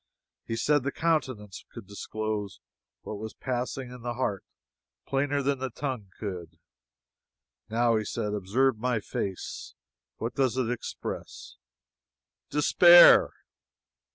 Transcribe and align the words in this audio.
He 0.47 0.55
said 0.55 0.81
the 0.81 0.91
countenance 0.91 1.63
could 1.71 1.85
disclose 1.85 2.59
what 3.03 3.19
was 3.19 3.35
passing 3.35 3.91
in 3.91 4.01
the 4.01 4.15
heart 4.15 4.43
plainer 5.05 5.43
than 5.43 5.59
the 5.59 5.69
tongue 5.69 6.09
could. 6.17 6.57
"Now," 7.69 7.97
he 7.97 8.03
said, 8.03 8.33
"observe 8.33 8.79
my 8.79 8.99
face 8.99 9.75
what 10.17 10.33
does 10.33 10.57
it 10.57 10.71
express?" 10.71 11.55
"Despair!" 12.49 13.31